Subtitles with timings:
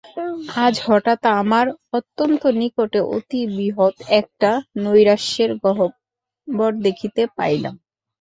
[0.59, 1.65] আজ হঠাৎ আমার
[1.93, 4.51] অত্যন্ত নিকটে অতি বৃহৎ একটা
[4.83, 7.75] নৈরাশ্যের গহ্বর দেখিতে পাইলাম।